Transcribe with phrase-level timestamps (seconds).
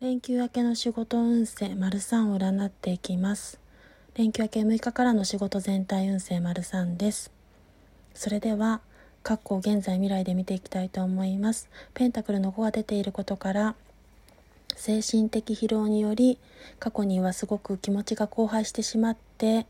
[0.00, 3.58] 連休明けの仕事運勢丸3を占っていきます。
[4.14, 7.32] 連休明け6日からの仕事全体運勢丸3です。
[8.14, 8.80] それでは
[9.24, 11.68] 過去現在未来で見ていきたいと思います。
[11.94, 13.74] ペンタクルの5が出ていることから
[14.76, 16.38] 精神的疲労により
[16.78, 19.66] 過去にはすごく気持ちが荒廃してしまって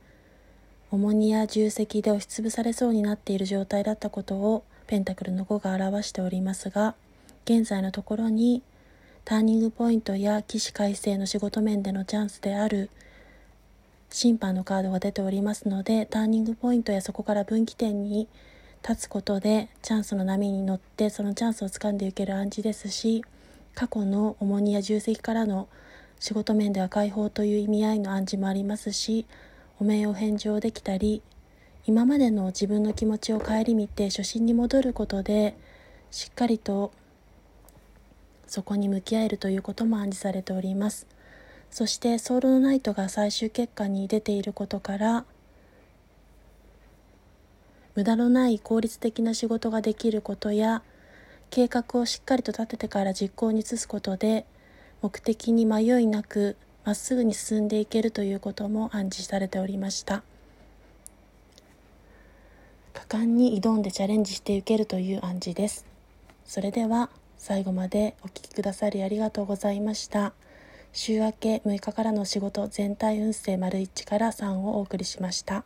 [0.90, 6.96] 重荷や重責で押しつぶされそうになっている状態だったことをペンタクルの5が表しておりますが
[7.46, 8.62] 現在のところに
[9.28, 12.88] ターニングポイントや起死回生の仕事面でのチャンスである
[14.08, 18.26] 審判のカードが出ておりますのでターニングポイントやそこから分岐点に
[18.82, 23.22] 立つことでチャンスの波に乗ってそのチャンスをつかんでいける暗示ですし
[23.74, 25.68] 過去の重荷や重責からの
[26.18, 29.26] 仕事面では解放という意味合いの暗示もありますし
[29.78, 31.20] お名を返上できたり
[31.84, 35.54] 今までの自分の気持ちを顧みて初心に戻ることで
[36.10, 36.92] しっかりと
[38.48, 41.06] そこに向き合えるということも暗示されております。
[41.70, 45.24] そしてソウルのナイトが最終結果に出ていることから
[47.94, 50.82] 無駄のない効率的な仕事ができることや
[51.50, 54.46] 計画をしっかりと立ててから実行に移すことで
[55.02, 60.22] 目的に迷いなくまっすぐに進んでいけるということも暗示されておりました。
[62.94, 65.86] 果敢に挑んでチャレンジしていけるという暗示です。
[66.44, 70.34] それでは最後までお聴きくださりありがとうございました。
[70.92, 75.64] 週明け6日からの仕事全体運勢丸1から3をお送りしました。